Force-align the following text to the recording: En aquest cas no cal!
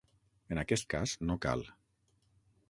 En 0.55 0.61
aquest 0.61 0.87
cas 0.93 1.13
no 1.31 1.37
cal! 1.45 1.63